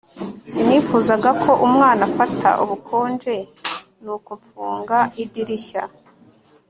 Sinifuzaga 0.51 1.29
ko 1.43 1.51
umwana 1.67 2.01
afata 2.09 2.49
ubukonje 2.63 3.35
nuko 4.03 4.31
mfunga 4.41 4.97
idirishya 5.23 5.83